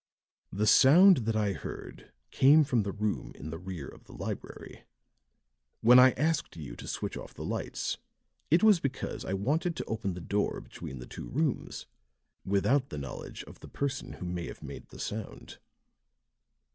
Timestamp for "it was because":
8.49-9.23